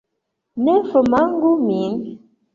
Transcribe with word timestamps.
Ne 0.69 0.77
formanĝu 0.93 1.53
min! 1.69 2.03